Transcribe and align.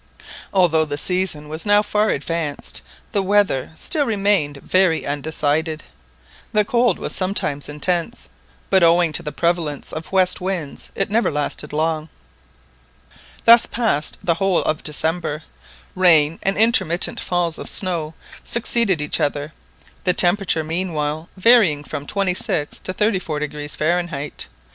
Although 0.51 0.85
the 0.85 0.97
season 0.97 1.47
was 1.47 1.63
now 1.63 1.83
far 1.83 2.09
advanced, 2.09 2.81
the 3.11 3.21
weather 3.21 3.69
still 3.75 4.03
remained 4.03 4.57
very 4.57 5.05
undecided. 5.05 5.83
The 6.53 6.65
cold 6.65 6.97
was 6.97 7.13
sometimes 7.13 7.69
intense, 7.69 8.27
but 8.71 8.81
owing 8.81 9.13
to 9.13 9.21
the 9.21 9.31
prevalence 9.31 9.93
of 9.93 10.11
west 10.11 10.41
winds 10.41 10.89
it 10.95 11.11
never 11.11 11.29
lasted 11.29 11.71
long. 11.71 12.09
Thus 13.45 13.67
passed 13.67 14.17
the 14.23 14.33
whole 14.41 14.63
of 14.63 14.81
December, 14.81 15.43
rain 15.93 16.39
and 16.41 16.57
intermittent 16.57 17.19
falls 17.19 17.59
of 17.59 17.69
snow 17.69 18.15
succeeded 18.43 19.01
each 19.01 19.19
other, 19.19 19.53
the 20.03 20.13
temperature 20.13 20.63
meanwhile 20.63 21.29
varying 21.37 21.83
from 21.83 22.07
26° 22.07 22.81
to 22.81 22.91
34° 22.95 23.75
Fahrenheit. 23.77 24.47